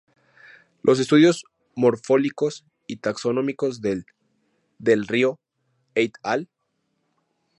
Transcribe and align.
Los 0.81 0.97
estudios 0.99 1.45
morfológicos 1.75 2.65
y 2.87 2.95
taxonómicos 2.95 3.81
de 3.81 4.03
Del-Rio 4.79 5.39
"et 5.93 6.13
al". 6.23 6.49